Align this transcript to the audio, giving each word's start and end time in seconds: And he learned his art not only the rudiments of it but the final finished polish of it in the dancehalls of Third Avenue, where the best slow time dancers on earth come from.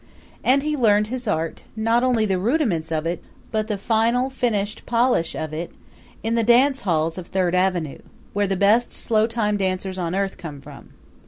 And 0.43 0.63
he 0.63 0.75
learned 0.75 1.09
his 1.09 1.27
art 1.27 1.65
not 1.75 2.01
only 2.03 2.25
the 2.25 2.39
rudiments 2.39 2.91
of 2.91 3.05
it 3.05 3.23
but 3.51 3.67
the 3.67 3.77
final 3.77 4.31
finished 4.31 4.87
polish 4.87 5.35
of 5.35 5.53
it 5.53 5.71
in 6.23 6.33
the 6.33 6.43
dancehalls 6.43 7.19
of 7.19 7.27
Third 7.27 7.53
Avenue, 7.53 7.99
where 8.33 8.47
the 8.47 8.55
best 8.57 8.93
slow 8.93 9.27
time 9.27 9.57
dancers 9.57 9.99
on 9.99 10.15
earth 10.15 10.39
come 10.39 10.59
from. 10.59 10.89